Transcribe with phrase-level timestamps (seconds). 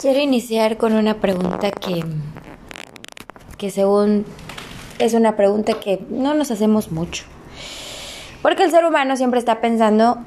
[0.00, 2.04] Quiero iniciar con una pregunta que,
[3.56, 4.26] que según
[4.98, 7.24] es una pregunta que no nos hacemos mucho.
[8.42, 10.18] Porque el ser humano siempre está pensando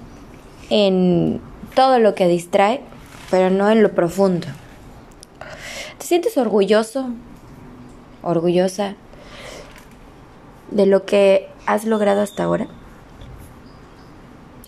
[0.69, 1.41] en
[1.75, 2.81] todo lo que distrae,
[3.29, 4.47] pero no en lo profundo.
[5.97, 7.09] ¿Te sientes orgulloso,
[8.23, 8.95] orgullosa
[10.71, 12.67] de lo que has logrado hasta ahora?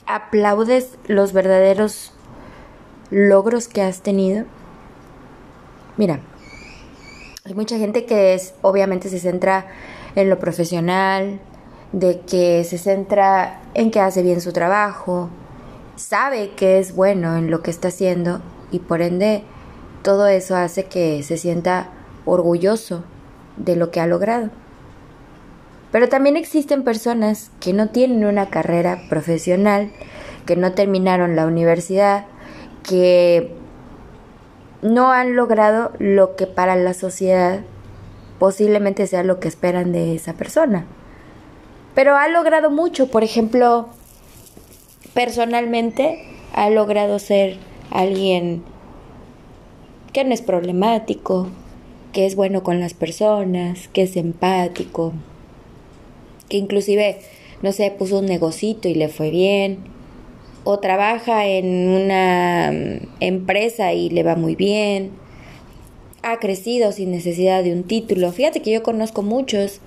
[0.05, 2.13] ¿Aplaudes los verdaderos
[3.11, 4.45] logros que has tenido?
[5.97, 6.19] Mira,
[7.45, 9.67] hay mucha gente que es, obviamente se centra
[10.15, 11.39] en lo profesional,
[11.91, 15.29] de que se centra en que hace bien su trabajo,
[15.95, 18.41] sabe que es bueno en lo que está haciendo
[18.71, 19.43] y por ende
[20.03, 21.89] todo eso hace que se sienta
[22.25, 23.03] orgulloso
[23.57, 24.49] de lo que ha logrado.
[25.91, 29.91] Pero también existen personas que no tienen una carrera profesional,
[30.45, 32.25] que no terminaron la universidad,
[32.83, 33.51] que
[34.81, 37.61] no han logrado lo que para la sociedad
[38.39, 40.85] posiblemente sea lo que esperan de esa persona.
[41.93, 43.89] Pero ha logrado mucho, por ejemplo,
[45.13, 47.57] personalmente ha logrado ser
[47.91, 48.63] alguien
[50.13, 51.49] que no es problemático,
[52.13, 55.13] que es bueno con las personas, que es empático,
[56.47, 57.19] que inclusive,
[57.61, 59.79] no sé, puso un negocito y le fue bien,
[60.71, 65.11] o trabaja en una mm, empresa y le va muy bien,
[66.21, 68.31] ha crecido sin necesidad de un título.
[68.31, 69.81] Fíjate que yo conozco muchos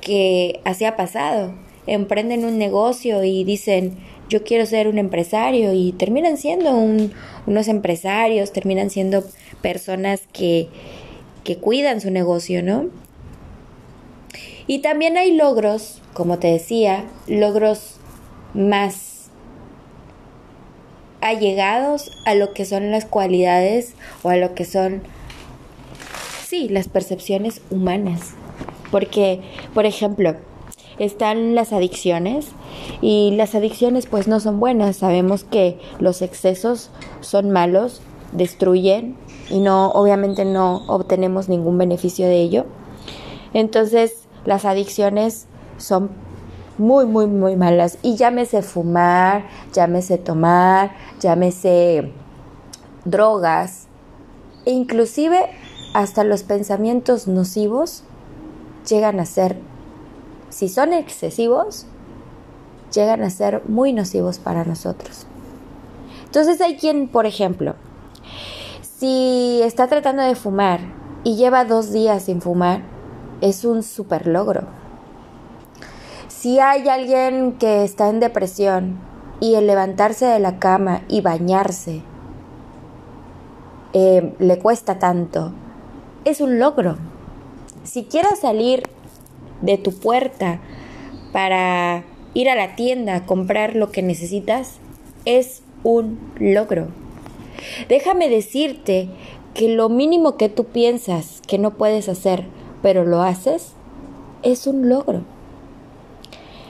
[0.00, 1.52] que así ha pasado,
[1.86, 3.98] emprenden un negocio y dicen,
[4.30, 6.72] yo quiero ser un empresario y terminan siendo
[7.46, 9.22] unos empresarios, terminan siendo
[9.60, 10.68] personas que,
[11.44, 12.88] que cuidan su negocio, ¿no?
[14.66, 17.98] Y también hay logros, como te decía, logros
[18.54, 19.15] más
[21.26, 25.02] allegados a lo que son las cualidades o a lo que son,
[26.46, 28.34] sí, las percepciones humanas.
[28.90, 29.40] Porque,
[29.74, 30.36] por ejemplo,
[30.98, 32.46] están las adicciones
[33.02, 34.96] y las adicciones pues no son buenas.
[34.96, 38.00] Sabemos que los excesos son malos,
[38.32, 39.16] destruyen
[39.50, 42.66] y no obviamente no obtenemos ningún beneficio de ello.
[43.52, 45.46] Entonces, las adicciones
[45.78, 46.10] son
[46.78, 47.98] muy, muy, muy malas.
[48.02, 52.12] Y llámese fumar, llámese tomar, llámese
[53.04, 53.86] drogas,
[54.64, 55.46] e inclusive
[55.94, 58.02] hasta los pensamientos nocivos
[58.86, 59.56] llegan a ser
[60.48, 61.86] si son excesivos,
[62.92, 65.26] llegan a ser muy nocivos para nosotros.
[66.24, 67.74] Entonces hay quien, por ejemplo,
[68.80, 70.80] si está tratando de fumar
[71.24, 72.82] y lleva dos días sin fumar,
[73.40, 74.62] es un super logro.
[76.46, 79.00] Si hay alguien que está en depresión
[79.40, 82.02] y el levantarse de la cama y bañarse
[83.92, 85.52] eh, le cuesta tanto,
[86.24, 86.98] es un logro.
[87.82, 88.84] Si quieres salir
[89.60, 90.60] de tu puerta
[91.32, 94.78] para ir a la tienda a comprar lo que necesitas
[95.24, 96.86] es un logro.
[97.88, 99.08] Déjame decirte
[99.52, 102.44] que lo mínimo que tú piensas que no puedes hacer,
[102.82, 103.72] pero lo haces,
[104.44, 105.24] es un logro.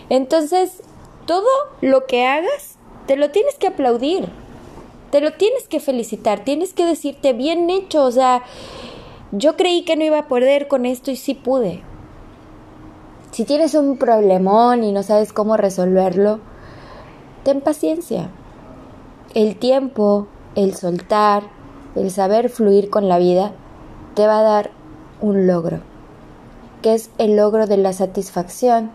[0.08, 0.82] Entonces,
[1.26, 1.48] todo
[1.80, 4.28] lo que hagas, te lo tienes que aplaudir,
[5.10, 8.42] te lo tienes que felicitar, tienes que decirte bien hecho, o sea,
[9.32, 11.82] yo creí que no iba a poder con esto y sí pude.
[13.32, 16.40] Si tienes un problemón y no sabes cómo resolverlo,
[17.42, 18.30] ten paciencia.
[19.34, 21.42] El tiempo, el soltar,
[21.96, 23.52] el saber fluir con la vida,
[24.14, 24.70] te va a dar
[25.20, 25.80] un logro,
[26.82, 28.90] que es el logro de la satisfacción,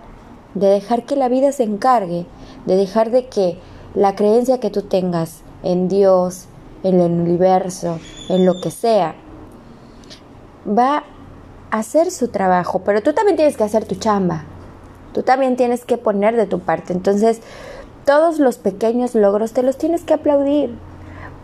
[0.53, 2.25] de dejar que la vida se encargue,
[2.65, 3.59] de dejar de que
[3.93, 6.45] la creencia que tú tengas en Dios,
[6.83, 9.15] en el universo, en lo que sea,
[10.67, 11.03] va
[11.71, 14.43] hacer su trabajo, pero tú también tienes que hacer tu chamba.
[15.13, 16.93] Tú también tienes que poner de tu parte.
[16.93, 17.41] Entonces,
[18.05, 20.77] todos los pequeños logros te los tienes que aplaudir,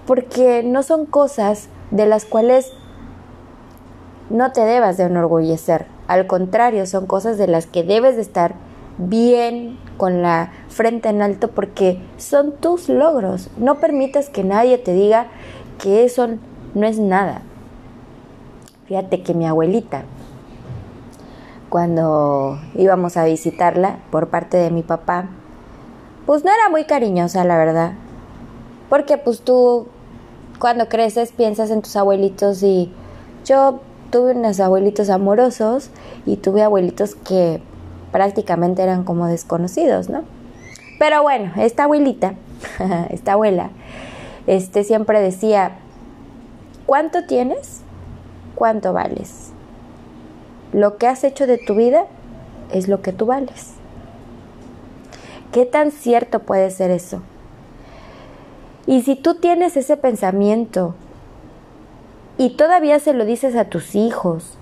[0.05, 2.71] porque no son cosas de las cuales
[4.29, 5.85] no te debas de enorgullecer.
[6.07, 8.55] Al contrario, son cosas de las que debes de estar
[8.97, 13.49] bien con la frente en alto porque son tus logros.
[13.57, 15.27] No permitas que nadie te diga
[15.79, 16.27] que eso
[16.73, 17.41] no es nada.
[18.87, 20.03] Fíjate que mi abuelita,
[21.69, 25.29] cuando íbamos a visitarla por parte de mi papá,
[26.25, 27.93] pues no era muy cariñosa, la verdad.
[28.89, 29.87] Porque pues tú
[30.59, 32.91] cuando creces piensas en tus abuelitos y
[33.45, 35.89] yo tuve unos abuelitos amorosos
[36.25, 37.61] y tuve abuelitos que
[38.11, 40.23] prácticamente eran como desconocidos, ¿no?
[40.99, 42.33] Pero bueno, esta abuelita,
[43.09, 43.69] esta abuela,
[44.47, 45.79] este siempre decía
[46.87, 47.81] ¿Cuánto tienes?
[48.55, 49.51] ¿Cuánto vales?
[50.71, 52.05] Lo que has hecho de tu vida
[52.71, 53.73] es lo que tú vales.
[55.51, 57.21] ¿Qué tan cierto puede ser eso?
[58.85, 60.95] Y si tú tienes ese pensamiento
[62.37, 64.57] y todavía se lo dices a tus hijos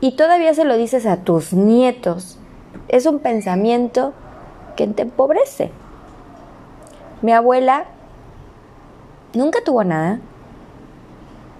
[0.00, 2.40] y todavía se lo dices a tus nietos,
[2.88, 4.12] es un pensamiento
[4.76, 5.70] que te empobrece.
[7.22, 7.86] Mi abuela
[9.34, 10.20] nunca tuvo nada.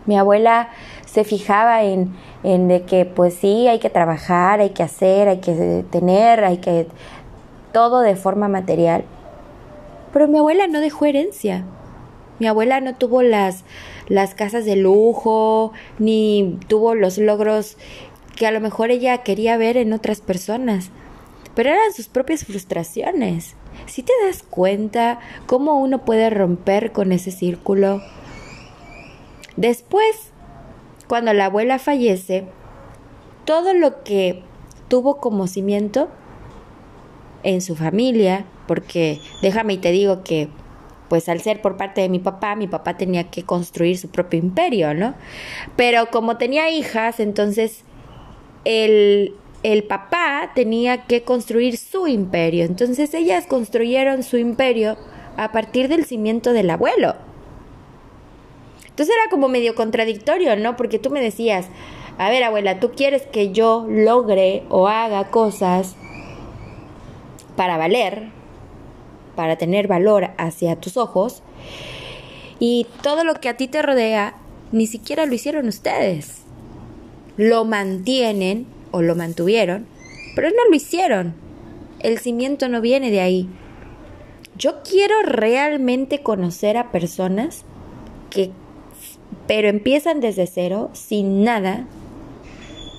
[0.07, 0.69] Mi abuela
[1.07, 5.39] se fijaba en, en de que pues sí, hay que trabajar, hay que hacer, hay
[5.39, 6.87] que tener, hay que
[7.73, 9.05] todo de forma material.
[10.13, 11.65] Pero mi abuela no dejó herencia.
[12.39, 13.65] Mi abuela no tuvo las,
[14.09, 17.77] las casas de lujo, ni tuvo los logros
[18.37, 20.91] que a lo mejor ella quería ver en otras personas,
[21.55, 23.57] pero eran sus propias frustraciones.
[23.87, 28.03] Si te das cuenta cómo uno puede romper con ese círculo.
[29.57, 30.33] Después,
[31.09, 32.45] cuando la abuela fallece,
[33.45, 34.43] todo lo que
[34.89, 36.09] tuvo como cimiento
[37.43, 40.49] en su familia, porque déjame y te digo que
[41.09, 44.39] pues al ser por parte de mi papá, mi papá tenía que construir su propio
[44.41, 45.15] imperio, ¿no?
[45.77, 47.85] Pero como tenía hijas, entonces
[48.65, 49.35] el,
[49.65, 52.67] el papá tenía que construir su imperio.
[52.67, 54.99] Entonces ellas construyeron su imperio
[55.39, 57.17] a partir del cimiento del abuelo.
[58.91, 60.77] Entonces era como medio contradictorio, ¿no?
[60.77, 61.67] Porque tú me decías,
[62.19, 65.97] a ver abuela, tú quieres que yo logre o haga cosas
[67.57, 68.29] para valer,
[69.35, 71.43] para tener valor hacia tus ojos.
[72.59, 74.37] Y todo lo que a ti te rodea,
[74.73, 76.43] ni siquiera lo hicieron ustedes.
[77.39, 79.87] Lo mantienen o lo mantuvieron,
[80.37, 81.35] pero no lo hicieron.
[81.99, 83.49] El cimiento no viene de ahí.
[84.57, 87.65] Yo quiero realmente conocer a personas
[88.31, 88.53] que,
[89.49, 91.89] pero empiezan desde cero, sin nada,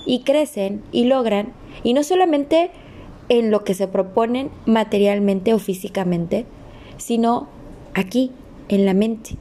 [0.05, 2.71] y crecen y logran, y no solamente
[3.29, 6.45] en lo que se proponen materialmente o físicamente,
[6.97, 7.47] sino
[7.93, 8.31] aquí,
[8.67, 9.37] en la mente.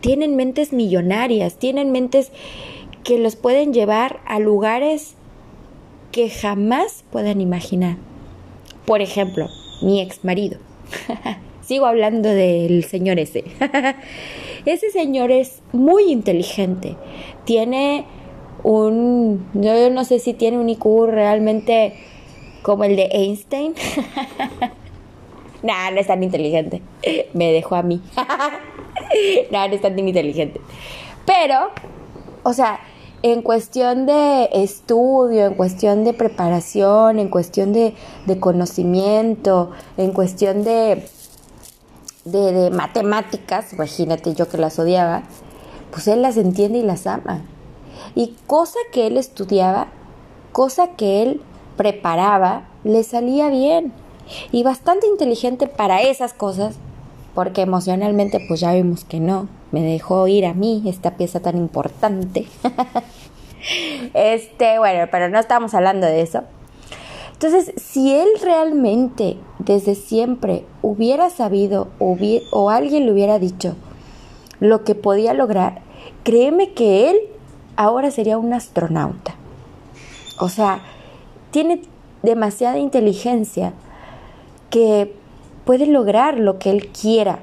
[0.00, 2.30] Tienen mentes millonarias, tienen mentes
[3.02, 5.16] que los pueden llevar a lugares
[6.12, 7.96] que jamás puedan imaginar.
[8.84, 9.48] Por ejemplo,
[9.82, 10.58] mi ex marido.
[11.60, 13.44] Sigo hablando del señor ese.
[14.64, 16.96] ese señor es muy inteligente.
[17.44, 18.06] Tiene
[18.62, 21.94] un, yo no sé si tiene un IQ realmente
[22.62, 23.74] como el de Einstein.
[25.62, 26.82] nah, no es tan inteligente.
[27.32, 28.00] Me dejó a mí.
[29.50, 30.60] no es tan inteligente.
[31.24, 31.70] Pero,
[32.42, 32.80] o sea,
[33.22, 37.94] en cuestión de estudio, en cuestión de preparación, en cuestión de,
[38.40, 41.06] conocimiento, en cuestión de,
[42.24, 45.22] de, de, matemáticas, imagínate yo que las odiaba,
[45.90, 47.42] pues él las entiende y las ama.
[48.14, 49.88] Y cosa que él estudiaba,
[50.52, 51.42] cosa que él
[51.76, 53.92] preparaba, le salía bien.
[54.52, 56.76] Y bastante inteligente para esas cosas,
[57.34, 59.59] porque emocionalmente pues ya vimos que no.
[59.72, 62.46] Me dejó ir a mí esta pieza tan importante.
[64.14, 66.42] este, bueno, pero no estamos hablando de eso.
[67.32, 73.76] Entonces, si él realmente desde siempre hubiera sabido o alguien le hubiera dicho
[74.60, 75.80] lo que podía lograr,
[76.22, 77.16] créeme que él
[77.76, 79.34] ahora sería un astronauta.
[80.38, 80.82] O sea,
[81.50, 81.82] tiene
[82.22, 83.72] demasiada inteligencia
[84.68, 85.14] que
[85.64, 87.38] puede lograr lo que él quiera.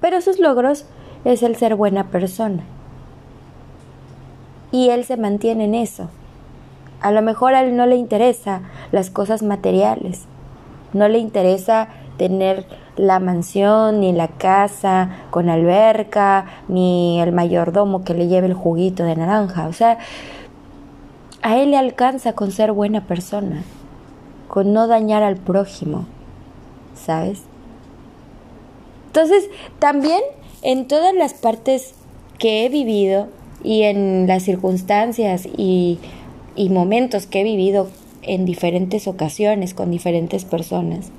[0.00, 0.84] Pero sus logros
[1.24, 2.62] es el ser buena persona.
[4.70, 6.08] Y él se mantiene en eso.
[7.00, 8.60] A lo mejor a él no le interesa
[8.92, 10.26] las cosas materiales.
[10.92, 18.14] No le interesa tener la mansión, ni la casa con alberca, ni el mayordomo que
[18.14, 19.68] le lleve el juguito de naranja.
[19.68, 19.98] O sea,
[21.42, 23.62] a él le alcanza con ser buena persona,
[24.48, 26.06] con no dañar al prójimo,
[26.94, 27.44] ¿sabes?
[29.08, 29.48] Entonces,
[29.78, 30.20] también
[30.62, 31.94] en todas las partes
[32.38, 33.28] que he vivido
[33.64, 35.98] y en las circunstancias y,
[36.70, 37.88] momentos que he vivido
[38.22, 41.10] en diferentes ocasiones con diferentes personas,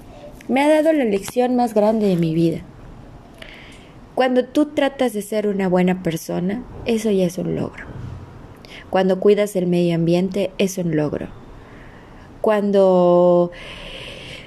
[0.47, 2.59] me ha dado la lección más grande de mi vida.
[4.13, 7.85] Cuando tú tratas de ser una buena persona, eso ya es un logro.
[8.91, 11.29] Cuando cuidas el medio ambiente es un logro.
[12.41, 13.51] Cuando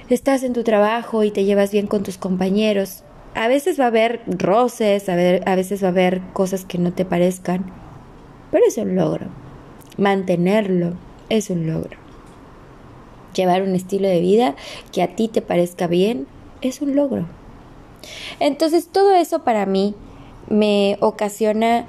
[0.09, 3.03] estás en tu trabajo y te llevas bien con tus compañeros,
[3.35, 6.93] a veces va a haber roces, a, a veces va a haber cosas que no
[6.93, 7.65] te parezcan,
[8.51, 9.27] pero es un logro.
[9.97, 10.93] Mantenerlo
[11.29, 11.97] es un logro.
[13.33, 14.55] Llevar un estilo de vida
[14.91, 16.27] que a ti te parezca bien
[16.61, 17.25] es un logro.
[18.39, 19.95] Entonces todo eso para mí
[20.49, 21.85] me ocasiona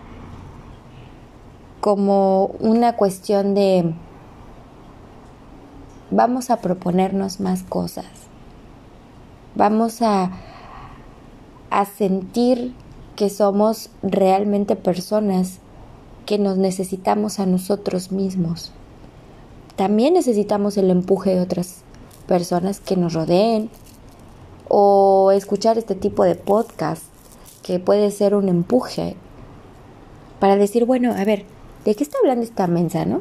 [1.81, 3.93] como una cuestión de
[6.11, 8.07] vamos a proponernos más cosas,
[9.55, 10.31] vamos a,
[11.75, 12.73] a sentir
[13.17, 15.59] que somos realmente personas
[16.25, 18.73] que nos necesitamos a nosotros mismos.
[19.75, 21.83] También necesitamos el empuje de otras
[22.29, 23.71] personas que nos rodeen
[24.69, 27.03] o escuchar este tipo de podcast
[27.65, 29.17] que puede ser un empuje
[30.39, 31.45] para decir, bueno, a ver,
[31.85, 33.21] ¿de qué está hablando esta mensa, no?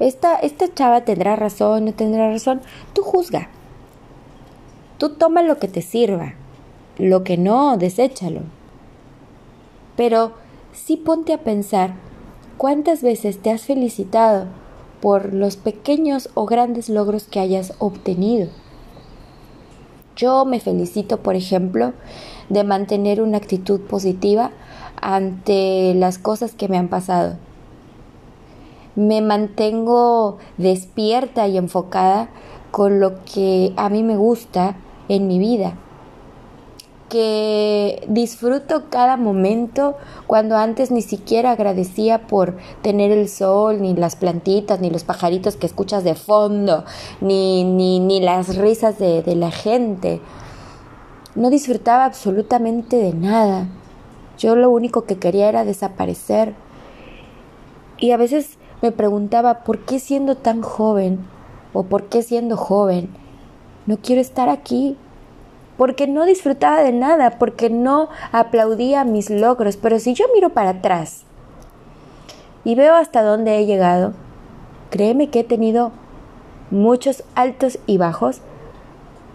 [0.00, 2.62] Esta, esta chava tendrá razón, no tendrá razón.
[2.94, 3.48] Tú juzga.
[4.98, 6.34] Tú toma lo que te sirva.
[7.02, 8.42] Lo que no, deséchalo.
[9.96, 10.34] Pero
[10.72, 11.94] sí ponte a pensar
[12.56, 14.46] cuántas veces te has felicitado
[15.00, 18.50] por los pequeños o grandes logros que hayas obtenido.
[20.14, 21.92] Yo me felicito, por ejemplo,
[22.50, 24.52] de mantener una actitud positiva
[25.00, 27.36] ante las cosas que me han pasado.
[28.94, 32.28] Me mantengo despierta y enfocada
[32.70, 34.76] con lo que a mí me gusta
[35.08, 35.76] en mi vida
[37.12, 44.16] que disfruto cada momento cuando antes ni siquiera agradecía por tener el sol, ni las
[44.16, 46.86] plantitas, ni los pajaritos que escuchas de fondo,
[47.20, 50.22] ni, ni, ni las risas de, de la gente.
[51.34, 53.68] No disfrutaba absolutamente de nada.
[54.38, 56.54] Yo lo único que quería era desaparecer.
[57.98, 61.26] Y a veces me preguntaba, ¿por qué siendo tan joven?
[61.74, 63.10] ¿O por qué siendo joven?
[63.84, 64.96] No quiero estar aquí
[65.76, 69.76] porque no disfrutaba de nada, porque no aplaudía mis logros.
[69.76, 71.24] Pero si yo miro para atrás
[72.64, 74.12] y veo hasta dónde he llegado,
[74.90, 75.92] créeme que he tenido
[76.70, 78.40] muchos altos y bajos,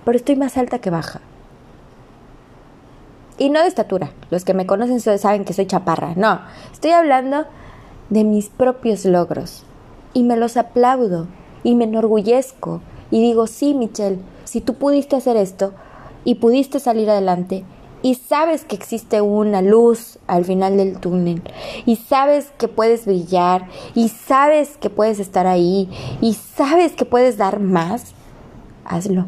[0.06, 1.22] pero estoy más alta que baja.
[3.38, 4.12] Y no de estatura.
[4.32, 6.14] Los que me conocen saben que soy chaparra.
[6.16, 6.42] No,
[6.72, 7.46] estoy hablando
[8.10, 9.64] de mis propios logros.
[10.14, 11.28] Y me los aplaudo
[11.64, 12.82] y me enorgullezco.
[13.12, 15.74] Y digo, sí, Michelle, si tú pudiste hacer esto,
[16.28, 17.64] y pudiste salir adelante
[18.02, 21.42] y sabes que existe una luz al final del túnel
[21.86, 27.38] y sabes que puedes brillar y sabes que puedes estar ahí y sabes que puedes
[27.38, 28.12] dar más,
[28.84, 29.26] hazlo.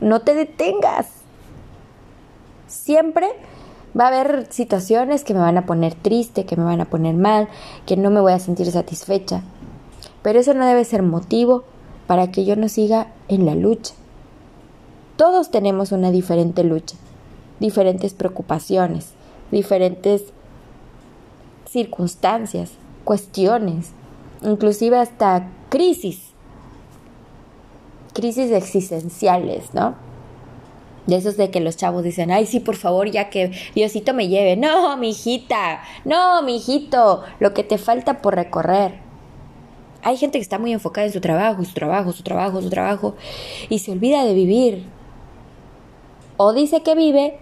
[0.00, 1.08] No te detengas.
[2.68, 3.26] Siempre
[3.98, 7.16] va a haber situaciones que me van a poner triste, que me van a poner
[7.16, 7.48] mal,
[7.86, 9.42] que no me voy a sentir satisfecha.
[10.22, 11.64] Pero eso no debe ser motivo
[12.06, 13.94] para que yo no siga en la lucha.
[15.16, 16.96] Todos tenemos una diferente lucha,
[17.60, 19.12] diferentes preocupaciones,
[19.52, 20.24] diferentes
[21.70, 22.72] circunstancias,
[23.04, 23.92] cuestiones,
[24.42, 26.32] inclusive hasta crisis,
[28.12, 29.94] crisis existenciales, ¿no?
[31.06, 34.28] De esos de que los chavos dicen, ay, sí, por favor, ya que Diosito me
[34.28, 34.56] lleve.
[34.56, 39.04] No, mi hijita, no, mi hijito, lo que te falta por recorrer.
[40.02, 43.14] Hay gente que está muy enfocada en su trabajo, su trabajo, su trabajo, su trabajo,
[43.68, 44.84] y se olvida de vivir,
[46.44, 47.38] o dice que vive,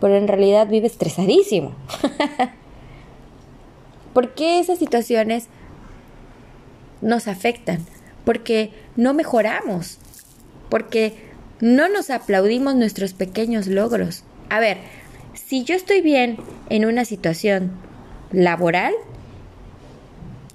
[0.00, 1.72] pero en realidad vive estresadísimo.
[4.12, 5.46] ¿Por qué esas situaciones
[7.00, 7.86] nos afectan?
[8.24, 9.98] Porque no mejoramos,
[10.68, 11.14] porque
[11.60, 14.24] no nos aplaudimos nuestros pequeños logros.
[14.50, 14.78] A ver,
[15.34, 16.38] si yo estoy bien
[16.70, 17.70] en una situación
[18.32, 18.94] laboral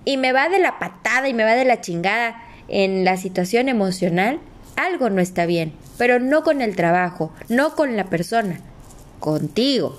[0.04, 3.70] y me va de la patada y me va de la chingada en la situación
[3.70, 4.42] emocional,
[4.76, 8.62] algo no está bien, pero no con el trabajo, no con la persona,
[9.20, 9.98] contigo.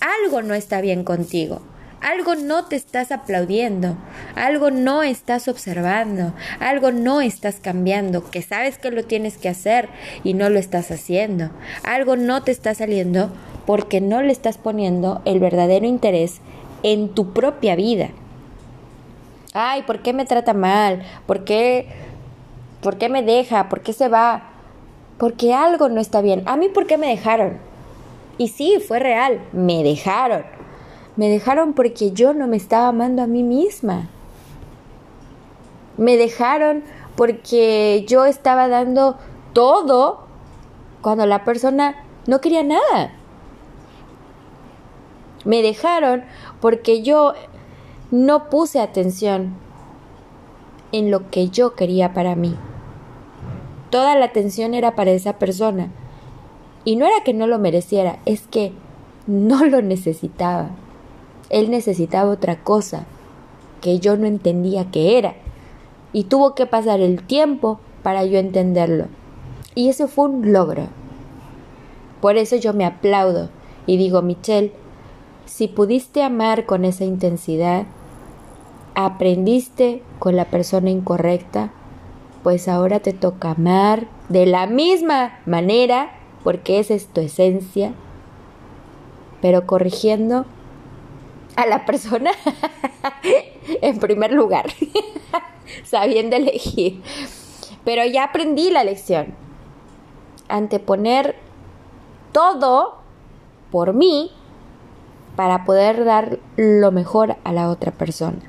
[0.00, 1.62] Algo no está bien contigo.
[2.00, 3.96] Algo no te estás aplaudiendo,
[4.34, 9.88] algo no estás observando, algo no estás cambiando, que sabes que lo tienes que hacer
[10.22, 11.50] y no lo estás haciendo.
[11.84, 13.30] Algo no te está saliendo
[13.64, 16.40] porque no le estás poniendo el verdadero interés
[16.82, 18.10] en tu propia vida.
[19.54, 21.04] Ay, ¿por qué me trata mal?
[21.26, 21.86] ¿Por qué
[22.82, 23.70] ¿Por qué me deja?
[23.70, 24.53] ¿Por qué se va?
[25.18, 26.42] Porque algo no está bien.
[26.46, 27.58] ¿A mí por qué me dejaron?
[28.38, 30.44] Y sí, fue real, me dejaron.
[31.16, 34.08] Me dejaron porque yo no me estaba amando a mí misma.
[35.96, 36.82] Me dejaron
[37.14, 39.16] porque yo estaba dando
[39.52, 40.24] todo
[41.02, 43.12] cuando la persona no quería nada.
[45.44, 46.24] Me dejaron
[46.60, 47.34] porque yo
[48.10, 49.54] no puse atención
[50.90, 52.56] en lo que yo quería para mí.
[53.94, 55.92] Toda la atención era para esa persona.
[56.84, 58.72] Y no era que no lo mereciera, es que
[59.28, 60.70] no lo necesitaba.
[61.48, 63.06] Él necesitaba otra cosa
[63.80, 65.36] que yo no entendía que era.
[66.12, 69.06] Y tuvo que pasar el tiempo para yo entenderlo.
[69.76, 70.88] Y eso fue un logro.
[72.20, 73.48] Por eso yo me aplaudo
[73.86, 74.72] y digo, Michelle,
[75.44, 77.86] si pudiste amar con esa intensidad,
[78.96, 81.70] aprendiste con la persona incorrecta,
[82.44, 86.12] pues ahora te toca amar de la misma manera,
[86.44, 87.94] porque esa es tu esencia,
[89.40, 90.44] pero corrigiendo
[91.56, 92.32] a la persona
[93.80, 94.66] en primer lugar,
[95.84, 97.02] sabiendo elegir.
[97.82, 99.34] Pero ya aprendí la lección.
[100.48, 101.36] Anteponer
[102.32, 102.96] todo
[103.70, 104.30] por mí
[105.34, 108.40] para poder dar lo mejor a la otra persona.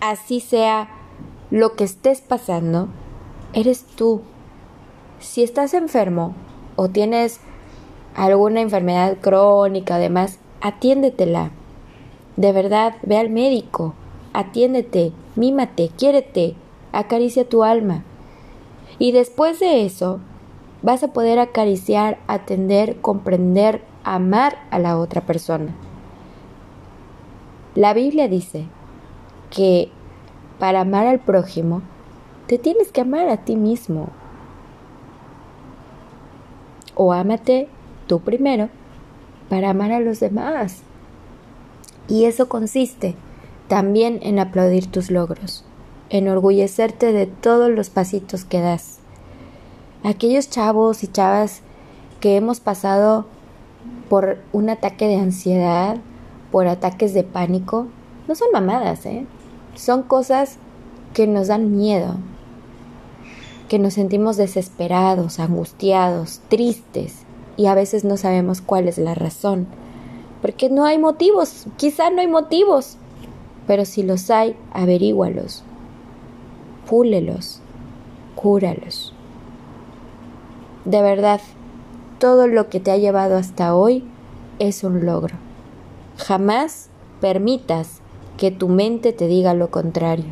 [0.00, 0.88] Así sea
[1.52, 2.88] lo que estés pasando,
[3.52, 4.22] eres tú.
[5.20, 6.34] Si estás enfermo
[6.76, 7.40] o tienes
[8.16, 11.50] alguna enfermedad crónica, además, atiéndetela.
[12.36, 13.92] De verdad, ve al médico,
[14.32, 16.54] atiéndete, mímate, quiérete,
[16.90, 18.02] acaricia tu alma.
[18.98, 20.20] Y después de eso,
[20.80, 25.74] vas a poder acariciar, atender, comprender, amar a la otra persona.
[27.74, 28.64] La Biblia dice
[29.50, 29.90] que
[30.62, 31.82] para amar al prójimo,
[32.46, 34.10] te tienes que amar a ti mismo.
[36.94, 37.66] O ámate
[38.06, 38.68] tú primero
[39.48, 40.82] para amar a los demás.
[42.06, 43.16] Y eso consiste
[43.66, 45.64] también en aplaudir tus logros,
[46.10, 49.00] enorgullecerte de todos los pasitos que das.
[50.04, 51.62] Aquellos chavos y chavas
[52.20, 53.26] que hemos pasado
[54.08, 55.96] por un ataque de ansiedad,
[56.52, 57.88] por ataques de pánico,
[58.28, 59.26] no son mamadas, ¿eh?
[59.74, 60.58] Son cosas
[61.14, 62.16] que nos dan miedo,
[63.68, 67.24] que nos sentimos desesperados, angustiados, tristes
[67.56, 69.66] y a veces no sabemos cuál es la razón.
[70.42, 72.98] Porque no hay motivos, quizá no hay motivos,
[73.66, 75.62] pero si los hay, averígualos,
[76.88, 77.60] púlelos,
[78.34, 79.14] cúralos.
[80.84, 81.40] De verdad,
[82.18, 84.04] todo lo que te ha llevado hasta hoy
[84.58, 85.36] es un logro.
[86.18, 88.01] Jamás permitas
[88.36, 90.26] que tu mente te diga lo contrario.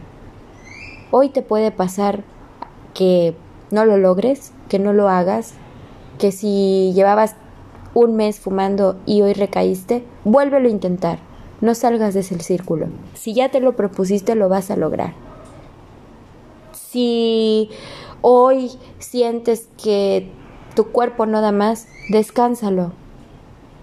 [1.11, 2.25] Hoy te puede pasar
[2.95, 3.35] que
[3.71, 5.55] no lo logres, que no lo hagas,
[6.19, 7.37] que si llevabas
[7.95, 11.19] un mes fumando y hoy recaíste, vuélvelo a intentar.
[11.61, 12.87] No salgas de ese círculo.
[13.15, 15.13] Si ya te lo propusiste, lo vas a lograr.
[16.73, 17.71] Si
[18.23, 20.31] hoy sientes que
[20.75, 22.93] tu cuerpo no da más, descánsalo.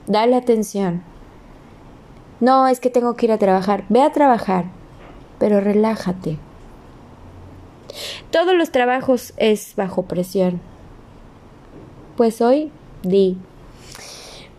[0.08, 1.04] Dale atención.
[2.40, 3.86] No, es que tengo que ir a trabajar.
[3.90, 4.66] Ve a trabajar,
[5.40, 6.38] pero relájate.
[8.32, 10.62] Todos los trabajos es bajo presión.
[12.16, 12.72] Pues hoy
[13.04, 13.38] di,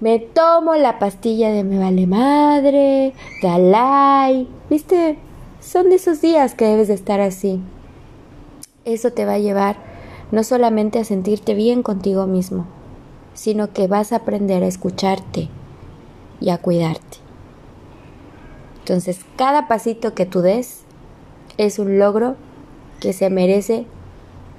[0.01, 4.49] me tomo la pastilla de me vale madre, Dalai.
[4.71, 5.19] ¿Viste?
[5.61, 7.61] Son de esos días que debes de estar así.
[8.85, 9.77] Eso te va a llevar
[10.31, 12.67] no solamente a sentirte bien contigo mismo,
[13.35, 15.49] sino que vas a aprender a escucharte
[16.41, 17.28] y a cuidarte.
[18.89, 20.81] Entonces, cada pasito que tú des
[21.59, 22.37] es un logro
[23.01, 23.85] que se merece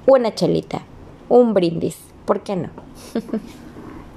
[0.06, 0.82] una chelita,
[1.28, 1.98] un brindis.
[2.26, 2.68] ¿Por qué no?